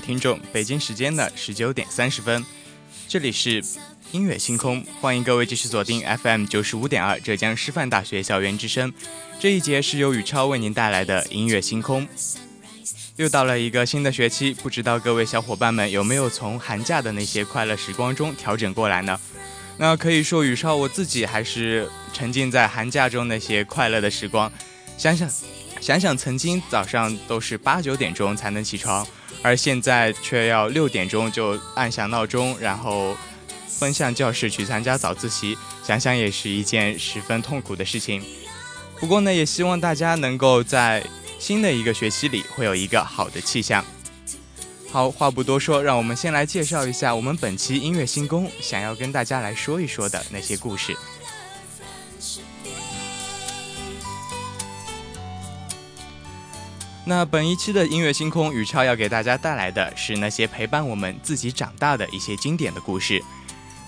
[0.00, 2.44] 听众，北京时间的十九点三十分，
[3.06, 3.62] 这里是
[4.12, 8.92] 音乐星空，欢迎各位继续锁定 FM 九十五点二浙江师范大学校园之声。
[9.38, 12.08] 这一节是由宇超为您带来的音乐星空。
[13.16, 19.20] 又到了一个新的学期，不知道各位小伙伴们有没有从寒假的那些快乐时光中调整过来呢？
[19.76, 24.50] 那可以说，宇超我自己还是沉浸在寒假中那些快乐的时光。
[24.96, 25.30] 想想，
[25.80, 29.06] 想想曾经早上都是八九点钟才能起床，
[29.42, 33.16] 而现在却要六点钟就按响闹钟，然后
[33.80, 38.22] 奔向教室去参加早自习，想想也是一件十分痛苦的事情。
[38.98, 41.02] 不过呢，也希望大家能够在。
[41.40, 43.82] 新的一个学期里会有一个好的气象。
[44.90, 50.94] 好话不多说，让我们先来介绍一下我们本期音乐星空想要跟大家来说一说的那些故事。
[57.10, 63.20] 那本一期的音乐星空，宇超要给大家带来的是那些陪伴我们自己长大的一些经典的故事。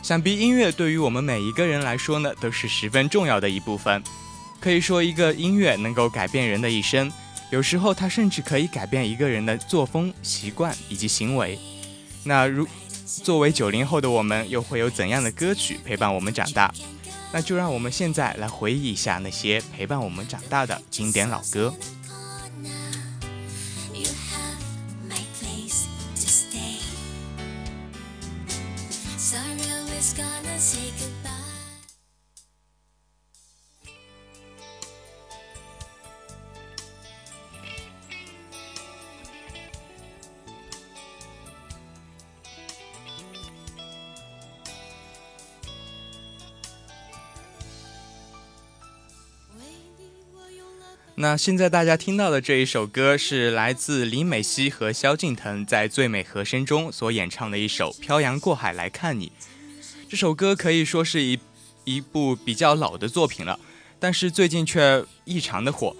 [0.02, 4.02] 想必音乐对于我们每一个人来说呢，都是十分重要的一部分。
[4.58, 7.12] 可以说，一个音乐能够改变人的一生。
[7.50, 11.56] 有时候，它甚至可以改变一个人的作风、习惯以及行为。
[12.24, 12.66] 那如
[13.06, 16.74] 作为九零后的我们，又会有怎样的歌曲陪伴我们长大？
[17.32, 21.72] 那就让我们现在来回忆一下那些陪伴我们长大的经典老歌。
[51.16, 59.26] 那现在大家听到的这一首歌是来自李美熙和萧敬腾在《最美和声》中所演唱的一首《漂洋过海来看你》。
[60.08, 61.38] 这首歌可以说是一
[61.84, 63.60] 一部比较老的作品了，
[64.00, 65.94] 但是最近却异常的火。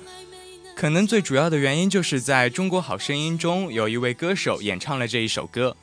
[0.74, 5.76] 可能最主要的原因就是在中国好声音中有一位歌手演唱了这一首歌。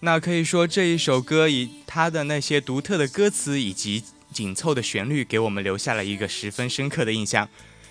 [0.00, 4.02] 那可以说这一首歌以他的那些独特的歌词以及
[4.32, 7.46] 紧凑的旋律，给我们留下了一个十分深刻的印象。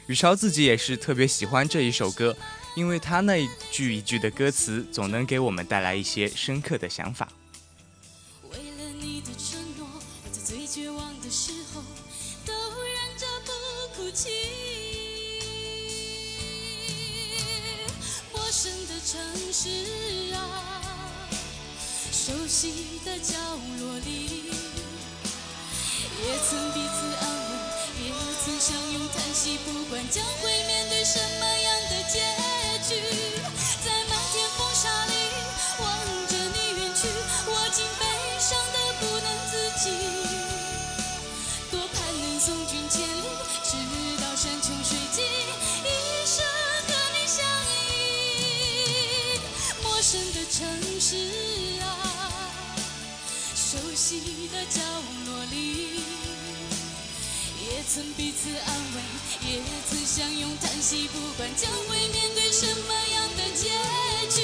[0.07, 2.35] 宇超自己也是特别喜欢这一首歌，
[2.75, 7.29] 因为他那一句一句的歌词，总能给我们带来一些深刻的想法。
[8.51, 9.87] 为了你的承诺，
[10.25, 11.81] 我在最绝望的时候
[12.45, 13.51] 都忍着不
[13.95, 14.29] 哭泣。
[18.33, 19.21] 陌生的城
[19.53, 21.29] 市啊，
[22.11, 23.37] 熟悉的角
[23.79, 24.51] 落里，
[26.19, 27.42] 也曾彼此安慰。
[29.65, 31.42] 不管将会面对什么
[57.85, 59.01] 曾彼此安慰，
[59.51, 63.69] 也曾相拥叹息，不管将会面对什么样的结
[64.29, 64.41] 局，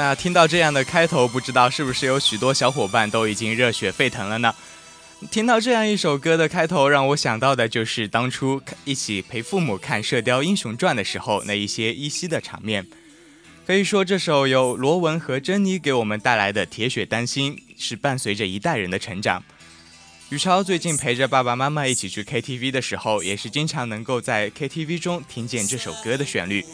[0.00, 4.54] 那听到这样的开头，不知道是不是有许多小伙伴都已经热血沸腾了呢？
[5.30, 12.86] 听到这样一首歌的开头，让我想到的就是当初一起陪父母看《射雕英雄传》的时候那一些依稀的场面。
[13.66, 19.44] 可以说，这首由罗文和珍妮给我们带来的《铁血丹心》是伴随着一代人的成长。
[20.30, 26.64] 宇超最近陪着爸爸妈妈一起去 KTV 的时候，也是经常能够在 KTV 中听见这首歌的旋律。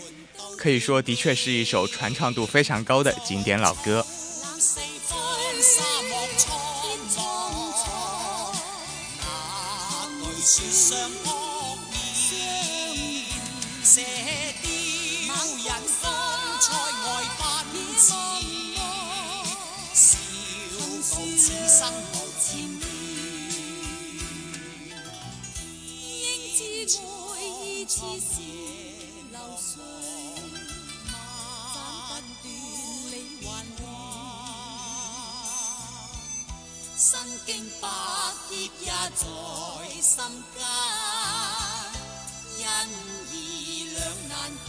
[0.58, 4.04] 可以说，的确是一首传唱度非常高的经典老歌。
[37.46, 37.88] 经百
[38.50, 39.22] 劫也在
[40.02, 40.18] 心
[40.52, 40.58] 間，
[42.58, 42.66] 因
[43.30, 43.34] 義
[43.92, 43.98] 兩
[44.28, 44.34] 難
[44.66, 44.68] 斷。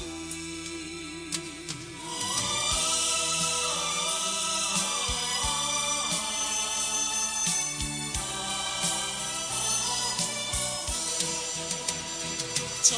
[12.84, 12.94] 逐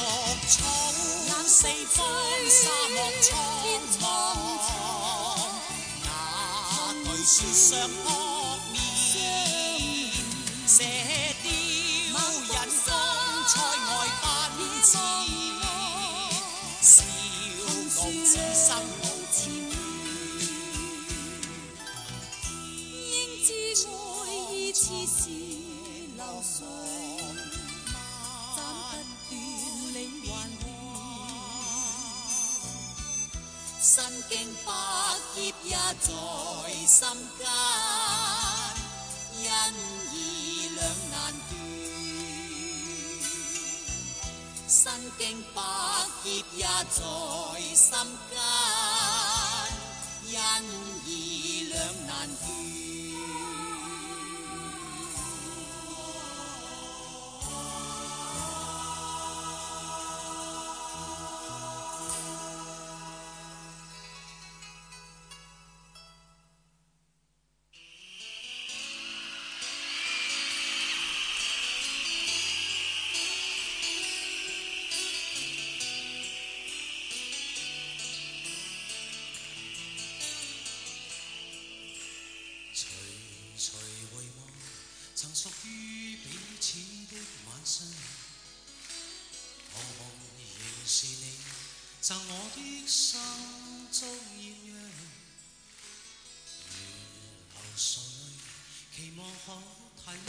[0.45, 0.53] 草
[1.47, 1.97] 四方
[2.49, 2.59] 沙
[2.89, 3.27] 漠蒼
[4.01, 4.03] 茫，
[6.03, 6.07] 那
[6.93, 8.28] 句説相惡
[36.01, 36.09] 在
[36.87, 36.97] 心
[37.37, 37.41] 间，
[39.41, 39.45] 因
[40.13, 40.15] 义
[40.75, 40.79] 两
[41.11, 41.15] 难
[41.49, 41.51] 断。
[44.67, 44.79] 身
[45.17, 45.21] 经
[45.53, 45.57] 百
[46.23, 46.97] 劫也在
[47.75, 47.87] 心
[48.29, 48.37] 间，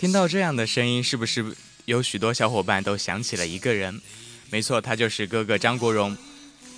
[0.00, 1.54] 听到这样的声音，是不是
[1.84, 4.00] 有许多小伙伴都想起了一个人？
[4.48, 6.16] 没错，他就是哥哥张国荣。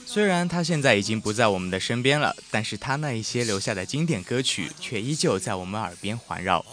[0.05, 6.67] 虽然他现在已经不在我们的身边了，但是他那一些留下的经典歌曲却依旧在我们耳边环绕。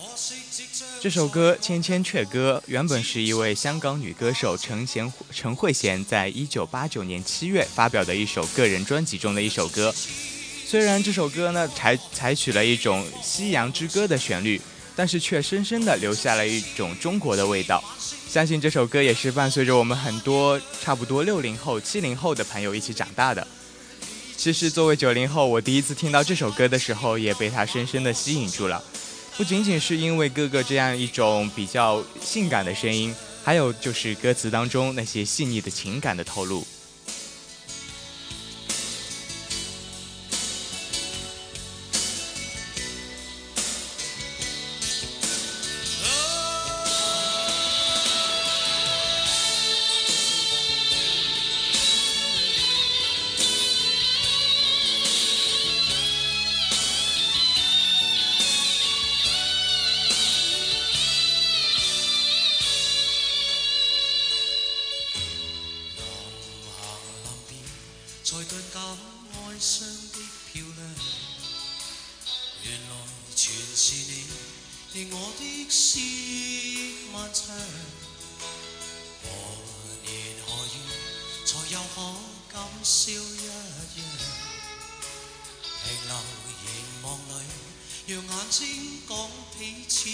[0.99, 9.93] 这首歌《千千阙歌》原本是一位香港女歌手陈贤陈慧娴在一九八九年七月发表的一首个人专辑中的一首歌。
[10.65, 14.59] 虽然这首歌呢采采取了一种西洋之歌的旋律，
[14.99, 17.81] 但是却深深地留下了一种中国的味道。
[18.27, 23.47] 相信这首歌也是伴随着我们很多差不多六零后、七零后的朋友一起长大的。
[24.35, 28.83] 其实作为九零后，我第一次听到这首歌的时候，也被它深深地吸引住了。
[29.37, 36.67] 不仅仅是因为哥哥这样一种比较性感的声音，还有就是歌词当中那些细腻的情感的透露。
[88.49, 89.15] 让眼睛讲
[89.59, 90.09] 彼此。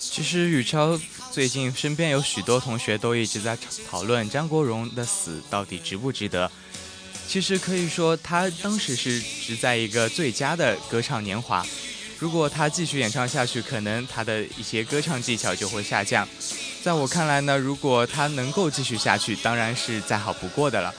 [0.00, 0.98] 其实宇超
[1.30, 3.56] 最近身边有许多同学都一直在
[3.88, 6.50] 讨论张国荣的死到底值不值得。
[7.28, 11.64] 其实可以说，他当时是值在一个最佳的歌唱年华。
[12.18, 16.28] 如果他继续演唱下去，可能他的一些歌唱技巧就会下降。
[16.82, 20.92] 在我看来呢，如果他能够继续下去，当然是再好不过的了。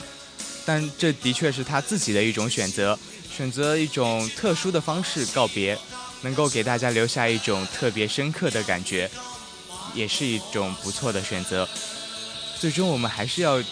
[0.66, 2.98] 但这的确是他自己的一种选择，
[3.36, 5.78] 选择一种特殊的方式告别，
[6.22, 9.10] 能够给大家留下一种特别深刻的感觉，
[9.94, 11.68] 也是一种不错的选择。
[12.60, 13.64] 最终，我们还是要。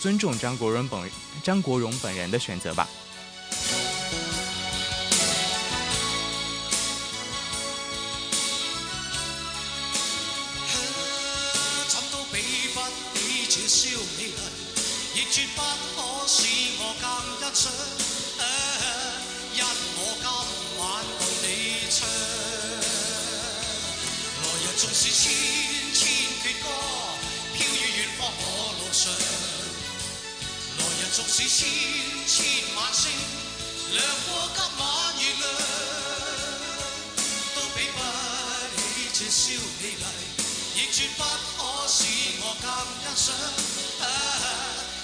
[0.00, 1.10] 尊重张国荣本
[1.42, 2.88] 张国荣本人的选择吧。
[17.58, 17.64] 因
[19.60, 19.66] 我
[20.22, 20.26] 今
[20.78, 20.86] 晚
[21.18, 22.06] 共你唱，
[24.44, 25.26] 来日纵使千
[25.92, 26.06] 千
[26.38, 26.70] 阙歌，
[27.54, 28.42] 飘于远方我
[28.78, 29.10] 路上。
[31.10, 31.66] 纵使千
[32.28, 32.36] 千
[32.76, 33.10] 晚星
[33.92, 33.98] 亮
[34.28, 35.42] 过今晚月亮，
[37.56, 37.98] 都比不
[38.76, 38.78] 起
[39.14, 39.40] 这宵
[39.82, 40.04] 美丽，
[40.76, 42.04] 亦绝不可使
[42.40, 42.68] 我更
[43.02, 43.26] 欣赏。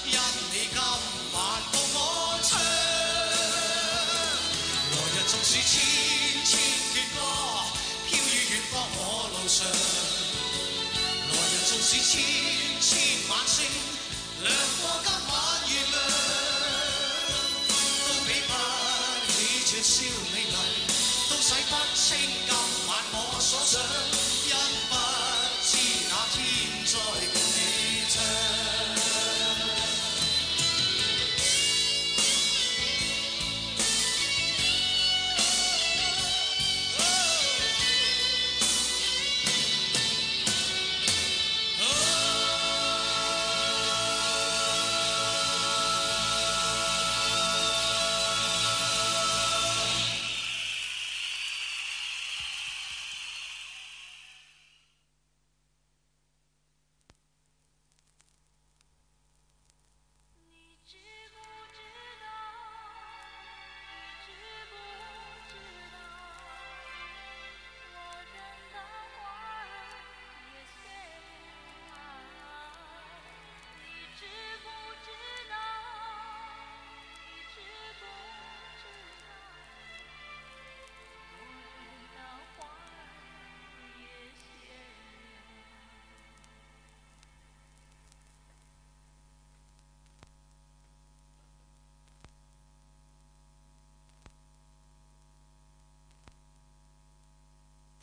[0.04, 0.12] 因
[0.52, 0.78] 你今
[1.32, 1.34] 晚
[9.56, 9.60] 来
[11.30, 12.20] 日纵使千
[12.80, 12.98] 千
[13.30, 13.64] 晚星
[14.42, 15.13] 亮过今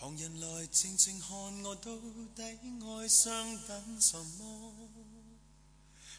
[0.02, 1.30] 旁人来静静看
[1.64, 1.92] 我，到
[2.36, 2.44] 底
[2.82, 3.32] 爱上
[3.68, 4.74] 等什么？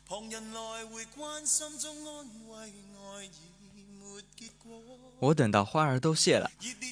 [0.07, 3.31] 旁人来会关心中安慰，爱已
[3.99, 4.81] 没结果。
[5.19, 6.49] 我等到花儿都谢了。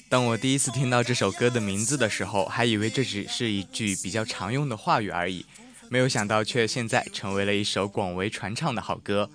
[0.09, 5.45] 当我第一次听到这首歌的名字的时候，还以为这只是一句比较常用的话语而已，
[5.87, 9.29] 没有想到却现在成为了一首广为传唱的好歌。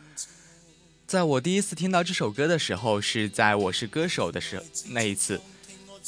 [1.07, 5.41] 在我第一次听到这首歌的时候，是在我是歌手的时那一次。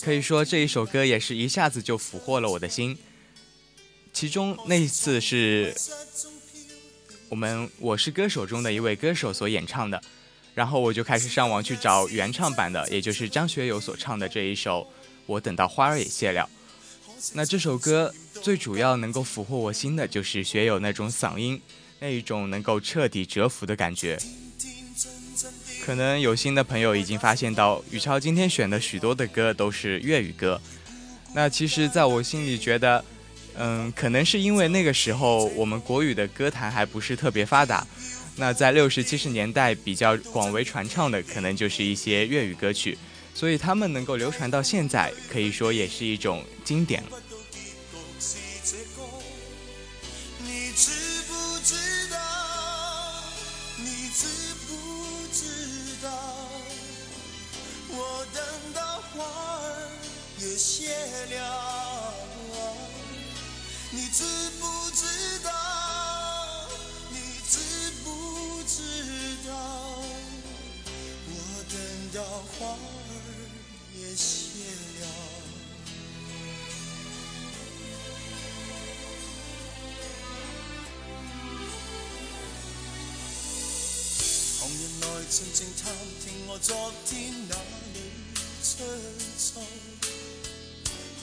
[0.02, 2.96] 可以说这一首歌也是一下子就俘获了我的心。
[4.12, 5.74] 其中那一次是
[7.28, 10.00] 我们《我是歌手》中的一位歌手所演唱的，
[10.54, 14.82] 然后我就开始上网去找原唱版的，也就是张学友所唱的这一首
[15.26, 16.48] 《我等到花儿也谢了》。
[17.34, 21.60] 那这首歌最主要能够俘获我心的就是学友那种嗓音，
[21.98, 24.18] 那一种能够彻底折服的感觉。
[25.88, 30.60] 可能有新的朋友已经发现到，宇超今天选的许多的歌都是粤语歌。
[31.32, 33.02] 那其实，在我心里觉得，
[33.56, 37.86] 嗯，可能是因为那个时候我们国语的歌坛还不是特别发达。
[38.36, 42.98] 那在六十七十年代比较广为传唱的，可能就是一些粤语歌曲，
[43.32, 47.02] 所以他们能够流传到现在，可以说也是一种经典。
[64.18, 64.24] 知
[64.58, 65.04] 不知
[65.44, 66.68] 道？
[67.08, 67.16] 你
[67.48, 67.54] 知
[68.02, 68.82] 不知
[69.48, 69.52] 道？
[71.28, 71.32] 我
[71.70, 71.78] 等
[72.12, 72.24] 到
[72.58, 72.76] 花儿
[73.94, 74.26] 也谢
[74.98, 75.06] 了。
[84.58, 85.94] 旁人来静静探
[86.24, 87.54] 听我昨天哪
[87.94, 87.96] 里
[88.64, 88.82] 出
[89.38, 89.62] 错，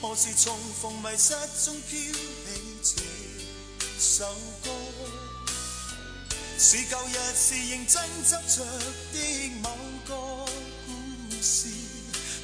[0.00, 1.98] 何时重逢迷失中飘？
[3.98, 4.26] 首
[4.62, 4.70] 歌？
[6.58, 8.64] 是旧日是认真执着
[9.12, 9.70] 的某
[10.06, 10.14] 个
[10.86, 10.90] 故
[11.42, 11.68] 事，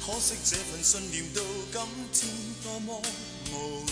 [0.05, 1.41] 可惜这份信念到
[2.11, 2.31] 今天
[2.63, 3.01] 多么
[3.51, 3.91] 无助。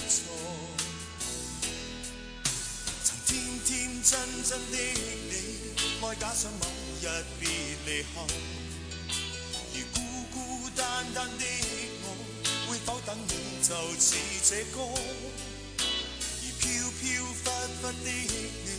[3.04, 4.78] 曾天天真真的
[5.30, 5.34] 你，
[6.04, 6.66] 爱假想某
[7.02, 7.08] 日
[7.40, 7.50] 别
[7.86, 8.26] 离后，
[9.74, 10.02] 而孤
[10.34, 11.46] 孤单单的
[12.02, 12.06] 我，
[12.72, 14.16] 会否等你就似
[14.50, 14.82] 这歌？
[15.78, 16.68] 而飘
[17.02, 17.31] 飘
[17.92, 18.72] 的你，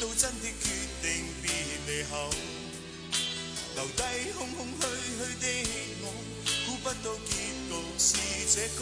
[0.00, 0.64] 到真的决
[1.02, 1.44] 定别
[1.86, 2.30] 离后，
[3.74, 4.02] 留低
[4.36, 4.82] 空空虚
[5.16, 5.44] 虚的
[6.02, 6.04] 我，
[6.66, 7.30] 估不到结
[7.68, 8.08] 局是
[8.54, 8.80] 这歌。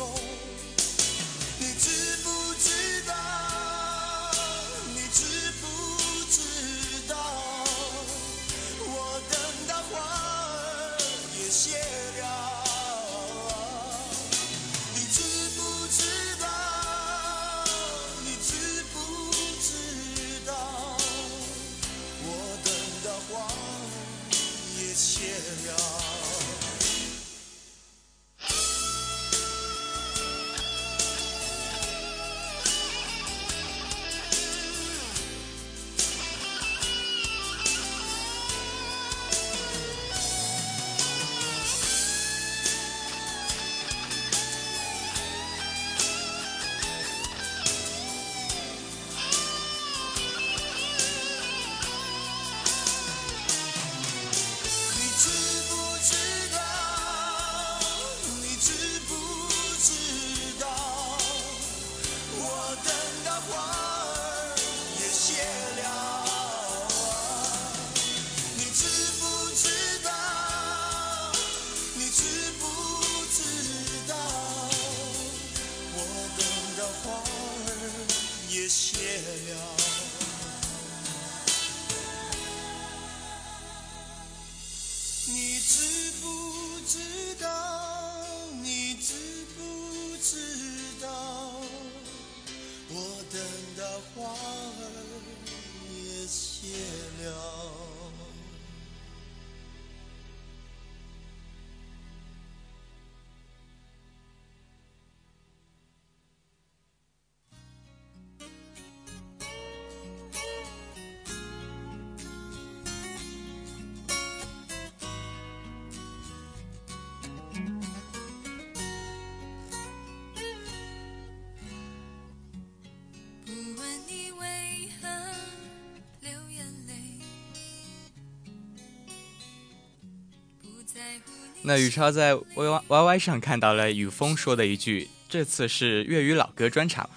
[131.68, 137.11] 那宇超在 Y Y Y Y 上看到了雨峰说的一句：“这次是粤语老歌专场。”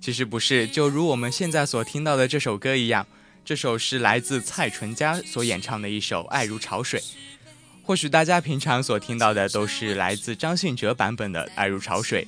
[0.00, 3.04] 其实不是，就如我们现在所听到的这首歌一样，
[3.44, 7.00] 这首是来自蔡淳佳所演唱的一首《爱如潮水》。
[7.82, 12.24] 或许大家平常所听到的都是来自张信哲版本的《爱如潮水》，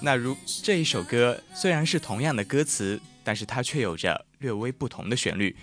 [0.00, 5.54] 那如这一首歌虽然是同样的歌词，但是它却有着略微不同的旋律。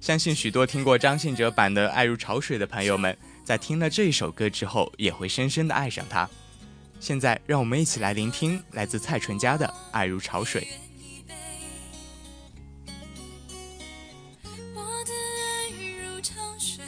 [0.00, 3.16] 相信许多听过张信哲版的《爱如潮水》的朋友们，
[3.46, 6.28] 在听了这一首歌之后，也会深深的爱上它。
[6.98, 10.62] 现在，让我们一起来聆听来自蔡淳佳的《爱如潮水》。
[14.74, 16.84] 我的爱如潮水，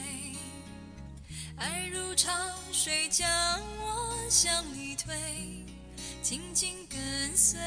[1.59, 2.33] 爱如潮
[2.73, 3.29] 水将
[3.81, 5.15] 我向你推，
[6.23, 7.61] 紧紧跟随。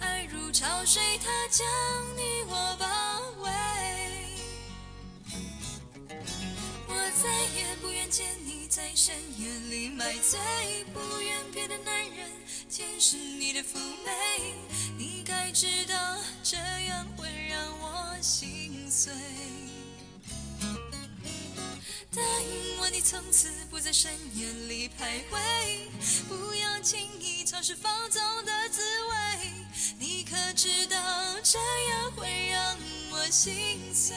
[0.00, 1.66] 爱如潮水，它将
[2.14, 2.86] 你我包
[8.18, 10.40] 见你在深夜里买醉，
[10.92, 12.28] 不愿别的男人
[12.68, 14.54] 见识你的妩媚。
[14.98, 19.12] 你该知道，这样会让我心碎。
[22.10, 25.86] 答应我，你从此不在深夜里徘徊，
[26.26, 29.52] 不要轻易尝试放纵的滋味。
[29.96, 30.96] 你可知道，
[31.44, 31.56] 这
[31.88, 32.76] 样会让
[33.12, 34.16] 我心碎。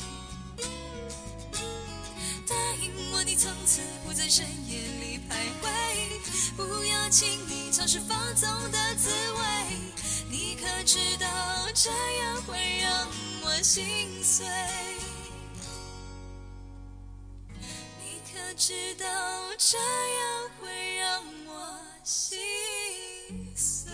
[2.51, 5.69] 答应我，你从此不在深夜里徘徊，
[6.57, 9.39] 不要轻易尝试放纵的滋味。
[10.29, 11.27] 你可知道，
[11.73, 13.07] 这样会让
[13.43, 14.45] 我心碎？
[17.99, 19.05] 你可知道，
[19.57, 22.37] 这样会让我心
[23.55, 23.91] 碎？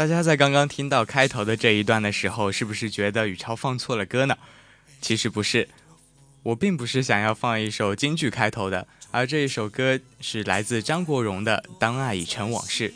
[0.00, 4.34] 大家在刚刚听到开头的这一段的时候，是不是觉得宇超放错了歌呢？
[5.02, 5.68] 其实不是，
[6.42, 12.88] 我并不是想要放一首京剧开头的，而这一首歌是来自张国荣的《当爱已成往事》。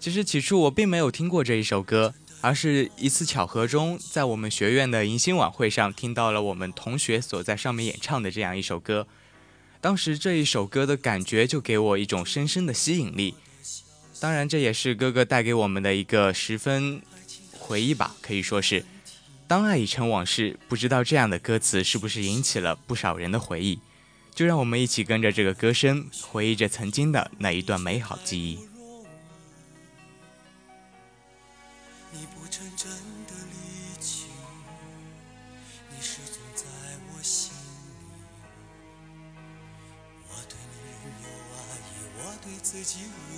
[0.00, 9.06] 其实起初我并没有听过这一首歌，而是一次巧合中，在我们学院的迎新晚会上听到了我们同学所在上面演唱的这样一首歌。
[9.80, 13.36] 当时这一首歌的感觉就给我一种深深的吸引力。
[14.20, 17.00] 当然，这也是哥哥带给我们的一个十分
[17.56, 18.84] 回忆吧，可以说是。
[19.46, 23.78] 当爱已成往事，不知道这样的歌词是不是引起了不少人的回忆？
[24.34, 28.58] 就让我们一起跟着这个歌声，回忆着曾经的那一段美好记忆。
[32.12, 32.90] 你不曾真
[33.26, 34.26] 的离去，
[35.90, 36.64] 你始终在
[37.08, 37.56] 我心里。
[40.28, 43.37] 我对你仍有爱意，我对自己无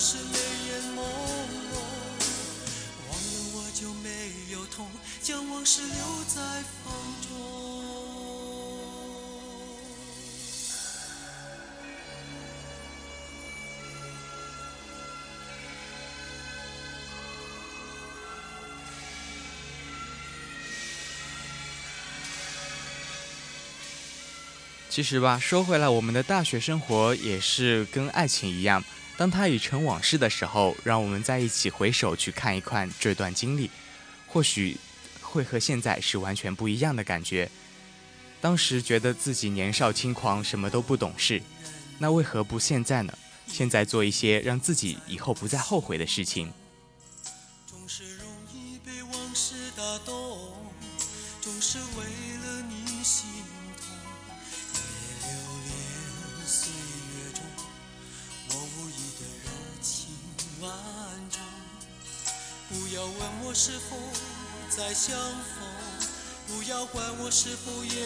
[0.00, 1.74] 是泪眼朦胧。
[3.08, 4.08] 忘了我就没
[4.52, 4.86] 有痛，
[5.20, 6.40] 将往事留在
[6.84, 6.92] 风
[7.28, 7.28] 中。
[24.90, 28.82] 其实吧，说回来，我们的大学生活也是跟爱情一样，
[29.18, 33.68] 当他已成往事的时候，让我们再一起回首去看一看这段经历，
[34.28, 34.76] 或许
[35.20, 37.50] 会和现在是完全不一样的感觉。
[38.40, 41.42] 当时觉得自己年少轻狂，什么都不懂事，
[41.98, 43.12] 那为何不现在呢？
[43.48, 46.52] 现在做一些让自己以后不再后悔的事情。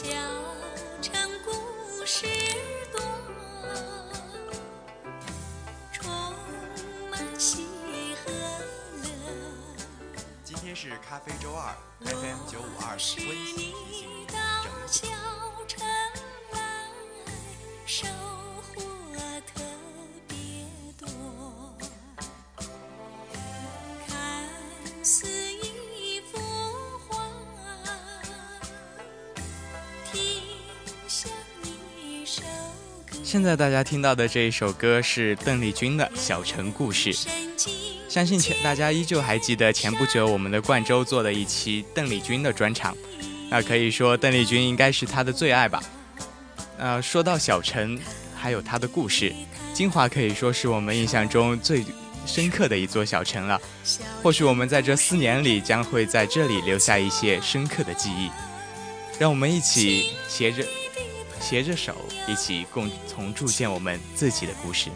[0.00, 0.06] 小
[1.02, 1.12] 城
[1.44, 2.24] 故事
[2.92, 3.00] 多，
[5.92, 6.08] 充
[7.10, 7.66] 满喜
[8.24, 9.08] 和乐。
[10.44, 14.08] 今天是咖啡周二，FM 九五二温馨提醒
[33.30, 37.12] 现在大家听到的这一首歌是邓丽君的《小城故事》。
[38.08, 42.96] 相信前大家依旧还记得前不久我们的冠州做的一期邓丽君的专场，
[43.50, 45.82] 那可以说邓丽君应该是她的最爱吧。
[46.78, 48.00] 呃，说到小城，
[48.34, 49.30] 还有她的故事，
[49.74, 51.84] 金华可以说是我们印象中最
[52.24, 53.60] 深刻的一座小城了。
[54.22, 58.30] 或许我们在这四年里将会在这里留下一些深刻的记忆，
[59.18, 60.64] 让我们一起携着
[61.40, 61.94] 携着手，
[62.26, 64.90] 一起共同铸建我们自己的故事。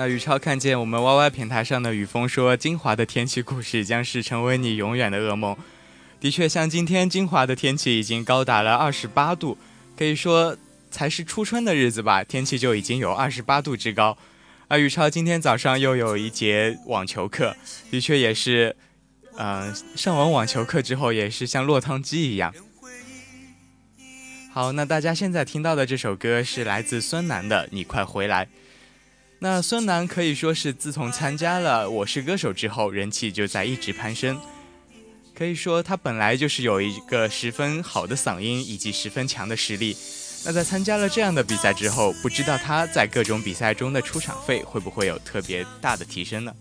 [0.00, 5.56] 那宇超看见我们 YY 平台上的雨峰说，金华的天气故事将是成为你永远的噩梦。
[6.20, 9.58] 的确，像今天金华的天气已经高达了二十八度，
[9.96, 10.56] 可以说
[10.88, 14.16] 才是初春的日子吧，天气就已经有二十八度之高。
[14.68, 17.56] 而宇超今天早上又有一节网球课，
[17.90, 18.76] 的确也是，
[19.36, 22.54] 嗯，上完网球课之后也是像落汤鸡一样。
[24.52, 28.44] 好，那大家现在听到的这首歌是来自孙楠的《你快回来》。
[29.40, 34.36] 那孙楠可以说是自从参加了《我是歌手》之后，人气就在一直攀升。
[35.32, 39.96] 可以说他本来就是有一个十分好的嗓音以及十分强的实力。
[40.44, 46.52] 那在参加了这样的比赛之后，不知道他在各种比赛中的出场费会不会有特别大的提升呢？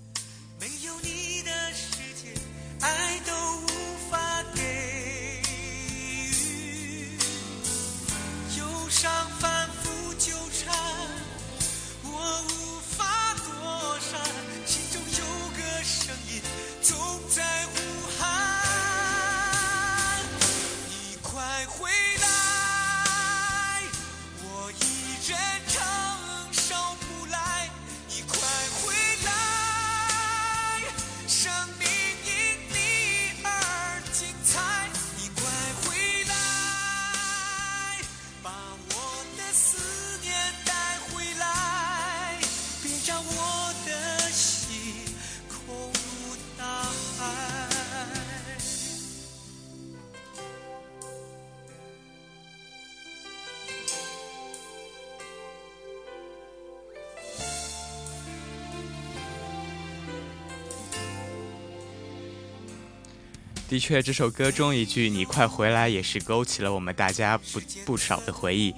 [63.69, 68.73] 的确，这首歌中一句“你快回来”也是勾起了我们大家不不少的回忆。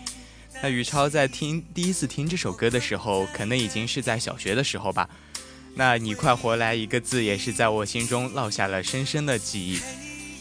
[0.64, 5.08] 那宇超在听第一次听这首歌的时候，可能已经是在小学的时候吧。
[5.76, 9.80] 那你快回来一个字，也是在我心中烙下了深深的记忆。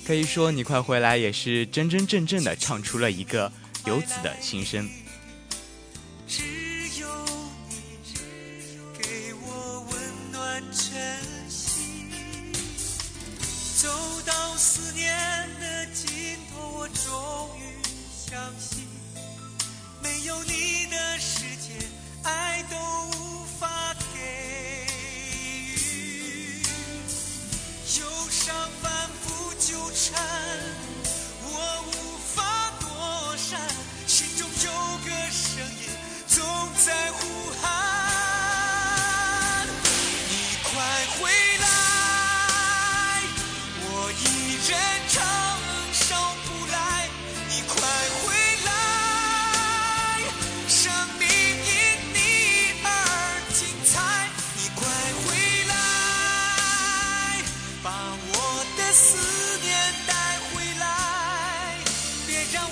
[0.07, 3.53] 可以说，你快回来也是真真正正的唱出了一个
[3.85, 4.89] 游子的心声。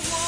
[0.03, 0.26] 前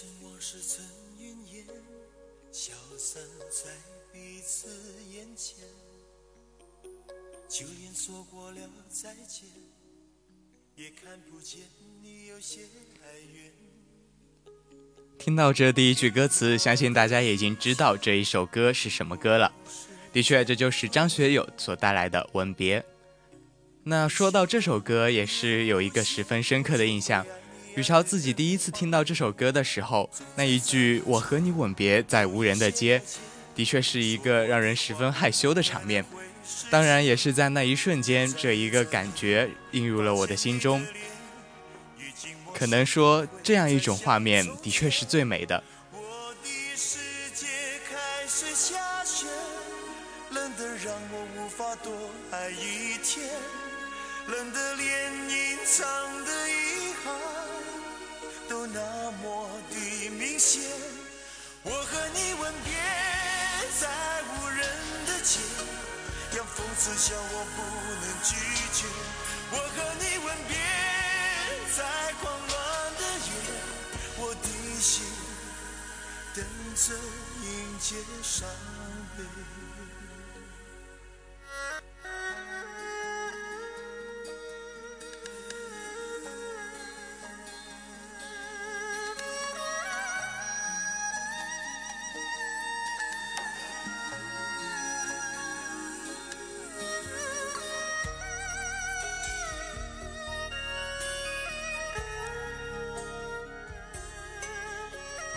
[0.00, 0.82] 尘往事曾
[1.18, 1.66] 云烟，
[2.50, 3.70] 消散在
[4.10, 4.66] 彼此
[5.12, 5.58] 眼前。
[7.46, 9.46] 就连说过了再见，
[10.74, 11.60] 也看不见
[12.00, 12.62] 你有些
[13.02, 13.52] 哀怨。
[15.18, 19.52] 听到这第一句歌词，相信大家已经知道这一首歌是什么歌了。
[20.14, 22.80] 的确，这就是张学友所带来的《吻别》。
[23.82, 27.26] 那说到这首歌，也是有一个十分深刻的印象。
[27.76, 33.00] 宇超自己第一次听到这首歌的时候，那一句“我和你吻别在无人的街”，
[33.54, 36.04] 的确是一个让人十分害羞的场面。
[36.68, 40.84] 当然，也是在那一瞬间，这一个感觉映入了我的心中。
[42.52, 45.62] 可能说，这样一种画面的确是最美的。
[45.92, 46.98] 我的世
[47.32, 47.46] 界
[47.88, 49.26] 开始下雪，
[50.30, 51.92] 冷得让我无法多
[52.32, 53.30] 爱一天，
[54.26, 55.86] 冷得连隐藏
[56.24, 56.49] 的
[58.72, 60.62] 那么的明显。
[61.62, 62.72] 我和你吻别
[63.80, 63.88] 在
[64.22, 64.58] 无人
[65.06, 65.40] 的街，
[66.36, 67.58] 让讽刺笑我不
[68.00, 68.30] 能拒
[68.72, 68.86] 绝。
[69.52, 70.56] 我和你吻别
[71.76, 71.78] 在
[72.22, 72.58] 狂乱
[72.96, 73.28] 的夜，
[74.16, 75.04] 我的心
[76.34, 76.44] 等
[76.74, 76.94] 着
[77.42, 78.48] 迎接伤
[79.16, 79.49] 悲。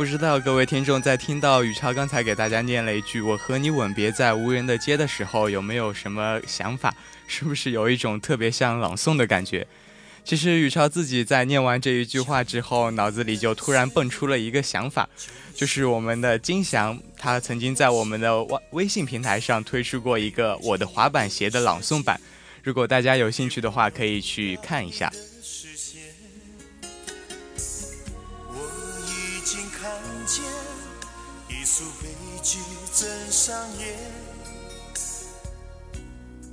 [0.04, 6.94] 不知道各位听众在听到宇超刚才给大家念了一句“我和你吻别在无人的街”的时候，有没有什么想法？
[7.26, 9.66] 是不是有一种特别像朗诵的感觉？
[10.26, 15.08] 其实宇超自己在念完这一句话之后，脑子里就突然蹦出了一个想法，
[15.56, 22.20] 就是我们的金翔，他曾经在我们的微微信平台上推出过一个我的滑板鞋的朗诵版，
[22.62, 25.10] 如果大家有兴趣的话，可以去看一下。
[33.64, 33.98] 上演，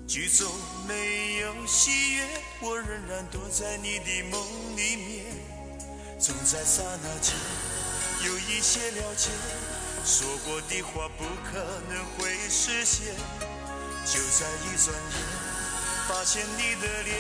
[0.07, 0.47] 剧中
[0.87, 2.25] 没有喜悦，
[2.61, 4.41] 我仍然躲在你的梦
[4.77, 5.27] 里面，
[6.21, 7.35] 总在刹那间
[8.25, 9.29] 有一些了解，
[10.05, 11.59] 说过的话不可
[11.89, 13.13] 能会实现，
[14.07, 15.19] 就在一转眼，
[16.07, 17.17] 发现你的脸。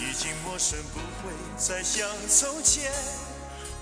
[0.00, 2.90] 已经陌生，不会再像从前。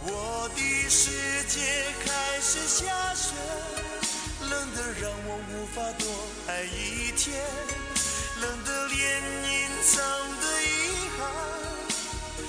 [0.03, 1.11] 我的世
[1.49, 3.33] 界开始下雪，
[4.49, 6.07] 冷得让我无法多
[6.49, 7.35] 爱一天，
[8.41, 9.95] 冷得连隐藏
[10.41, 10.67] 的遗
[11.17, 11.19] 憾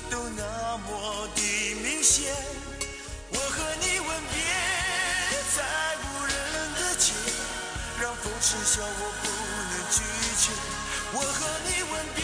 [0.09, 1.41] 都那么的
[1.83, 2.33] 明显。
[3.29, 4.37] 我和你吻别
[5.55, 5.57] 在
[6.03, 6.33] 无人
[6.75, 7.13] 的街，
[8.01, 9.25] 让风痴笑我不
[9.69, 9.97] 能拒
[10.43, 10.45] 绝。
[11.13, 11.37] 我和
[11.67, 12.23] 你吻别。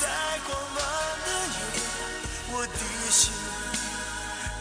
[0.00, 0.06] 在
[0.46, 0.78] 狂乱
[1.26, 1.58] 的夜，
[2.52, 3.20] 我的心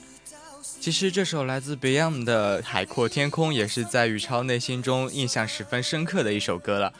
[0.61, 6.93] 其实这首来自 Beyond 的《海阔天空》也是在宇超内心中印象十分深刻的一首歌了，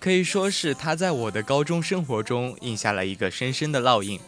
[0.00, 4.20] 可以说是他在我的高中生活中印下了一个深深的烙印。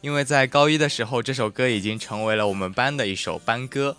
[0.00, 3.96] 因为在高一的时候，这首歌已经成为了我们班的一首班歌。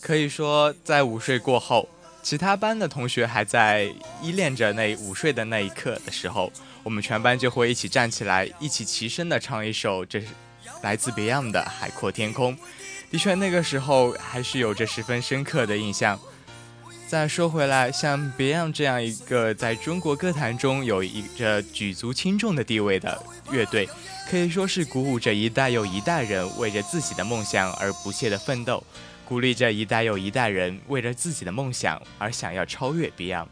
[0.00, 1.88] 可以说，在午睡过后，
[2.22, 6.52] 其他班的同学还在依恋着那午睡的那一刻的时候，
[6.82, 10.22] 我们全班就会一起站起来，一起齐声的唱一首这
[10.82, 12.56] 来自 Beyond 的《海阔天空》。
[13.12, 16.18] 的确，那个时候还是有着十分深刻的印象。
[17.06, 23.86] 再说回来，像 Beyond 这样一个在中国歌坛中有一着举足轻重的地位的乐队，
[24.30, 28.82] 可以说是鼓舞着一代又一代人为着自己的梦想而不懈的奋斗，
[29.26, 33.48] 鼓励着一代又一代人为了自己的梦想而想要超越 Beyond。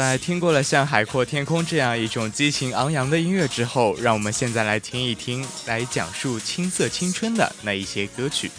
[0.00, 8.50] 在听过了像《海阔天空》这样一种激情昂扬的音乐之后，让我们现在来听一听来讲述青涩青春的那一些歌曲。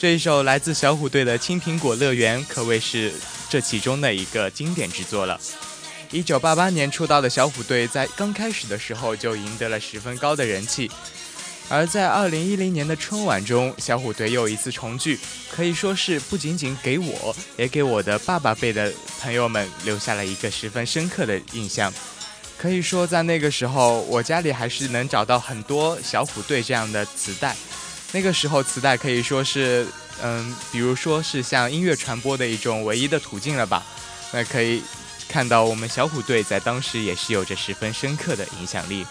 [0.00, 3.12] 这一首来自小虎队的《青苹果乐园》可谓是
[3.48, 5.40] 这其中的一个经典之作了。
[6.10, 10.90] 一九八八年出道的小虎队在刚开始的时候就赢得了十分高的人气，
[11.68, 15.20] 而在二零一零年的春晚中，小虎队又一次重聚，
[15.52, 21.92] 可以说是不仅仅给我，也给我的爸爸辈的朋友们留下了一个十分深刻的印象。
[22.56, 27.54] 可以说，在那个时候，我家里还是能找到很多小虎队这样的磁带。
[28.10, 29.86] 那个时候，磁带可以说是，
[30.22, 33.86] 嗯，比如说是像音乐传播的一种唯一的途径了吧。
[34.32, 34.82] 那可以
[35.28, 39.06] 看到，我们小虎队在当时也是有着十分深刻的影响力。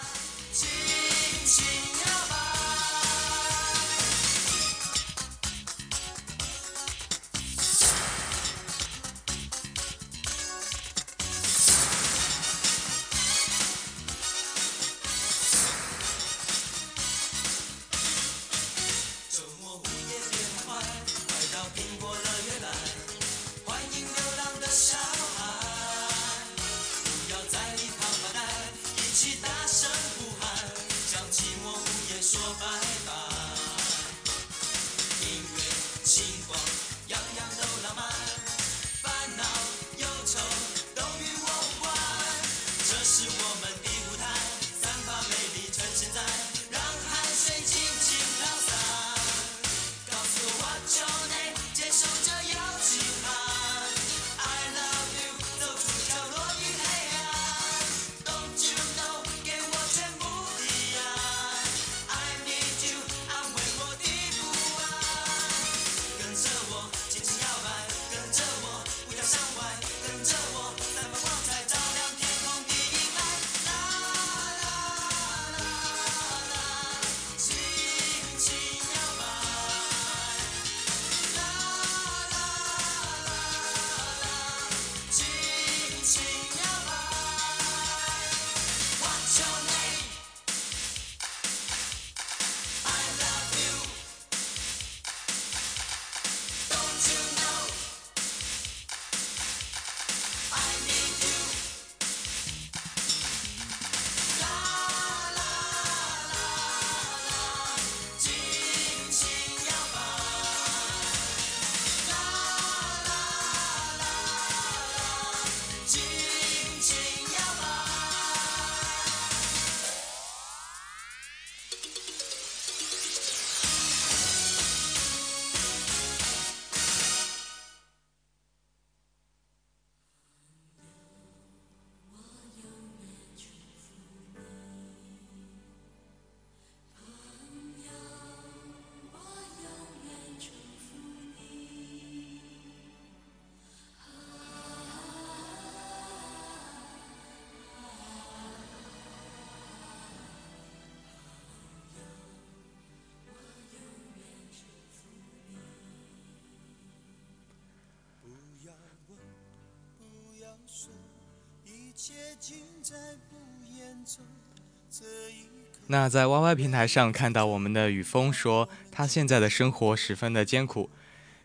[165.89, 170.89] 那在 YY 平台上看到我们的雨峰说，他现在的生活十分的艰苦，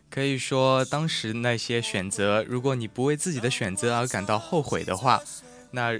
[0.09, 5.21] 可以说当时那些选择，如果你不为自己的选择而感到后悔的话，
[5.71, 5.97] 那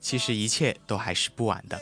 [0.00, 1.80] 其实一切都还是不晚的。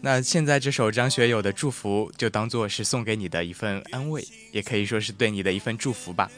[0.00, 6.30] 那现在这首张学友的祝福，就当做是送给你的一份安慰，也可以说是对你的一份祝福吧。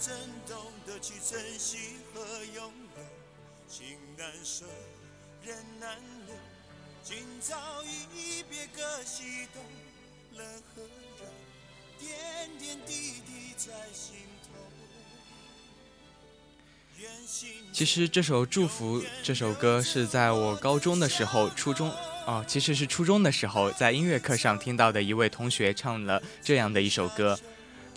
[0.00, 0.14] 真
[0.46, 1.76] 懂得去珍惜
[2.14, 2.20] 和
[2.54, 3.02] 拥有，
[3.68, 4.64] 情难舍，
[5.44, 6.36] 人难留，
[7.02, 9.60] 今朝一别各西东，
[10.36, 11.26] 冷和热，
[11.98, 12.16] 点
[12.60, 14.50] 点滴滴在心头。
[17.72, 21.90] 其实这首《祝福》这首歌是在我高中的时候，初中
[22.24, 27.36] 哦，其实是初中的时候，在音乐课上听到的一位同学唱了这样的一首歌。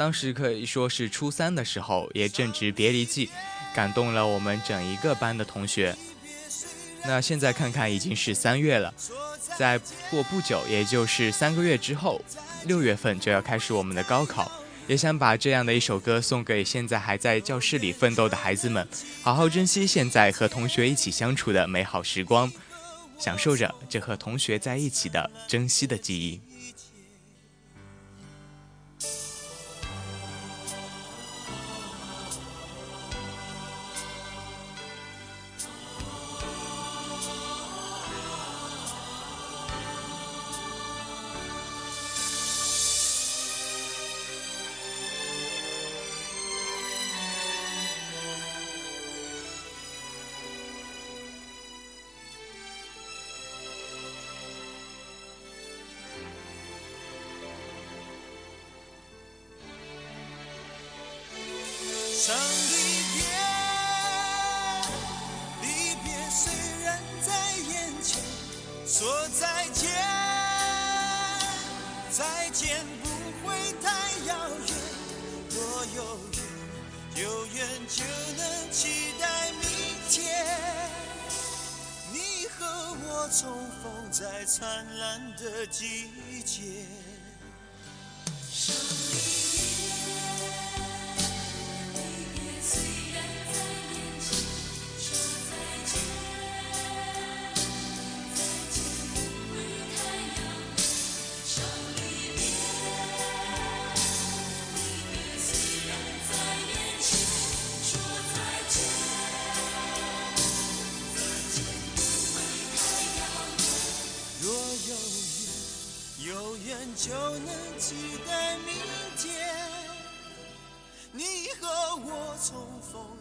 [0.01, 3.29] 当时可以说是初三的时候，也正值别离季，
[3.71, 5.95] 感动了我们整一个班的同学。
[7.05, 8.91] 那现在看看已经是三月了，
[9.59, 9.79] 再
[10.09, 12.19] 过不久，也就是三个月之后，
[12.65, 14.51] 六月份就要开始我们的高考。
[14.87, 18.87] 也想把这样的一首歌送给现在还在教室里奋斗的孩子们，
[19.21, 22.51] 好好珍惜现在和同学一起相处的美好时光，
[23.19, 26.41] 享受着这和同学在一起的珍惜的记忆。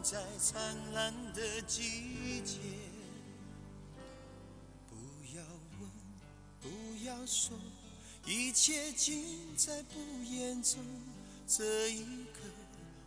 [0.02, 2.58] 在灿烂的季节。
[4.88, 4.96] 不
[5.36, 5.42] 要
[5.78, 5.90] 问，
[6.60, 7.56] 不要说，
[8.24, 10.78] 一切尽在不言中。
[11.46, 12.48] 这一刻，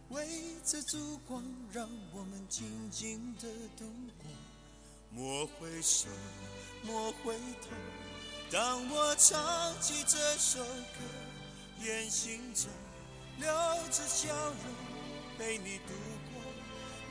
[0.10, 0.28] 围
[0.66, 3.86] 着烛光，让我们静静的度
[4.18, 4.30] 过。
[5.10, 6.08] 莫回首，
[6.84, 7.70] 莫回头。
[8.52, 11.00] 当我唱起这首歌，
[11.82, 12.70] 愿心中
[13.40, 13.48] 留
[13.90, 14.58] 着笑容，
[15.38, 15.96] 陪你度过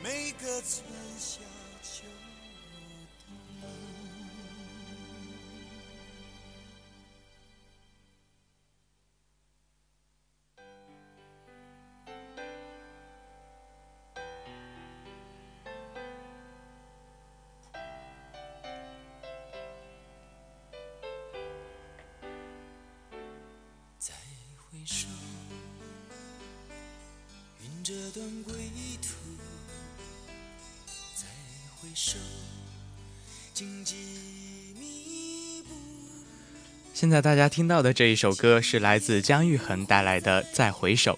[0.03, 0.83] 每个春
[1.17, 1.39] 夏
[1.81, 2.03] 秋
[3.21, 3.33] 冬。
[23.97, 24.13] 再
[24.57, 25.07] 回首，
[27.61, 28.42] 云这段
[36.93, 41.13] 现在大家听到的这一首歌是来自姜育恒带来的《再回首》。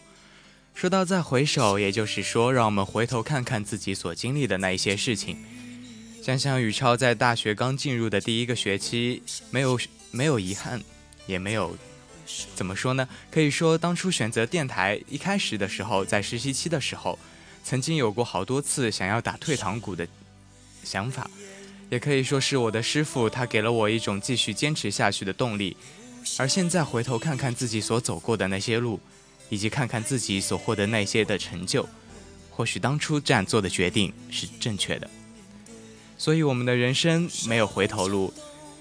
[0.74, 5.38] 说到再回首，也就是说，让我们回头看看自己所经历的那一些事情。
[6.24, 9.80] 想想宇超在大学刚进入的第一个学期，没有
[10.12, 10.82] 没有遗憾，
[11.28, 11.78] 也没有
[12.56, 13.08] 怎么说呢？
[13.30, 17.20] 可以说，当初选择电台一开始的时候，在实习期的时候，
[17.64, 20.08] 曾经有过好多次想要打退堂鼓的
[20.84, 21.30] 想法，
[21.90, 25.78] 也可以说是我的师傅，他给了我一种继续坚持下去的动力。
[26.40, 29.00] 而现在回头看看自己所走过的那些路，
[29.50, 31.88] 以及看看自己所获得那些的成就，
[32.50, 35.10] 或许当初这样做的决定是正确的。
[36.18, 38.34] 所以，我们的人生没有回头路，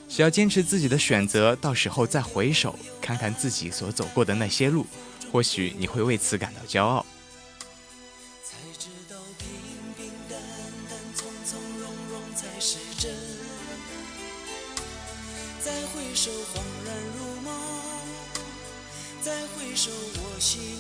[0.09, 4.87] 只要坚持自己的选择，到时候再回首看看自己所走过的那些路，
[5.31, 7.05] 或许你会为此感到骄傲。
[19.25, 20.74] 再回首，我心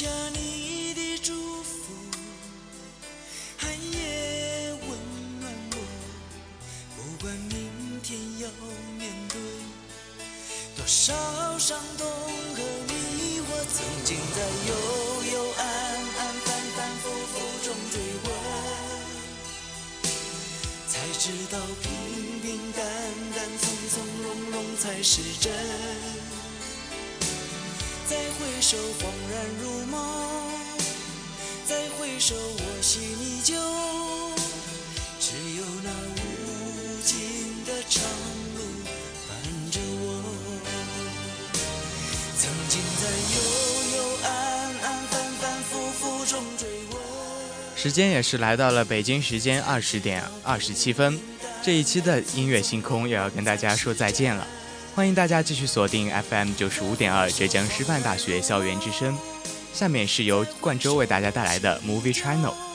[0.00, 1.92] 下你的祝福，
[3.58, 4.88] 寒夜温
[5.40, 5.76] 暖我。
[6.96, 8.48] 不管明天要
[8.98, 9.38] 面对
[10.74, 11.12] 多少
[11.58, 13.44] 伤痛和迷惑，
[13.74, 14.72] 曾经在幽
[15.34, 18.26] 幽暗暗、反反复复中追问，
[20.88, 22.80] 才知道平平淡
[23.36, 23.92] 淡、从从
[24.22, 25.89] 容容才是真。
[28.70, 29.98] 再回首，恍然如梦；
[31.66, 33.56] 再回首，我心依旧。
[35.18, 38.00] 只有那无尽的长
[38.54, 38.62] 路
[39.26, 39.36] 伴
[39.72, 40.22] 着我。
[42.38, 43.36] 曾经在幽
[43.96, 44.30] 幽暗
[44.84, 46.96] 暗、反反复复中追问。
[47.74, 51.18] 时间也是来到了北京时间二十点二十七分，
[51.60, 54.46] 这一期的音乐星空也要跟大家说再见了。
[54.94, 59.16] 欢迎大家继续锁定 FM 九十五点二浙江师范大学校园之声。
[59.72, 62.69] 下面是由冠州为大家带来的 Movie Channel。